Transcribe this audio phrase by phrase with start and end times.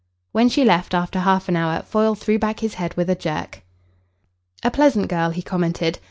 [0.31, 3.61] When she left after half an hour, Foyle threw back his head with a jerk.
[4.63, 5.99] "A pleasant girl," he commented.